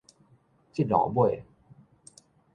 [0.73, 1.43] 這路尾